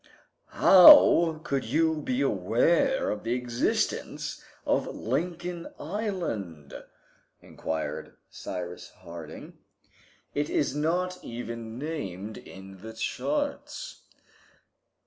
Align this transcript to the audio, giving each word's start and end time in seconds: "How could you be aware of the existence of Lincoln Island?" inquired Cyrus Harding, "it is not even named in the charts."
"How 0.47 1.41
could 1.43 1.63
you 1.63 1.97
be 2.01 2.21
aware 2.21 3.11
of 3.11 3.23
the 3.23 3.35
existence 3.35 4.43
of 4.65 4.87
Lincoln 4.87 5.67
Island?" 5.77 6.73
inquired 7.39 8.17
Cyrus 8.31 8.89
Harding, 9.03 9.59
"it 10.33 10.49
is 10.49 10.75
not 10.75 11.19
even 11.23 11.77
named 11.77 12.39
in 12.39 12.79
the 12.81 12.93
charts." 12.93 14.01